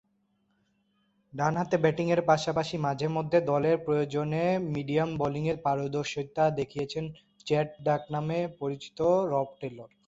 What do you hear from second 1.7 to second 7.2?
ব্যাটিংয়ের পাশাপাশি মাঝে-মধ্যে দলের প্রয়োজনে মিডিয়াম বোলিংয়ে পারদর্শীতা দেখিয়েছেন